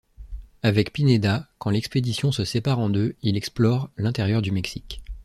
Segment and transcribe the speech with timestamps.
[0.63, 5.03] Avec Pineda, quand l'expédition se sépare en deux, il explore l'intérieur du Mexique.